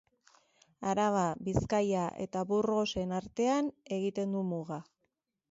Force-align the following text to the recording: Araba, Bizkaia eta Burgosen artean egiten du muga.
Araba, 0.93 1.25
Bizkaia 1.47 2.05
eta 2.25 2.43
Burgosen 2.53 3.15
artean 3.19 3.71
egiten 4.01 4.35
du 4.39 4.43
muga. 4.55 4.83